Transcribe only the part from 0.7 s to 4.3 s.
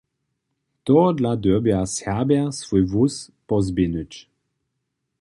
Tohodla dyrbja Serbja swój hłós pozběhnyć.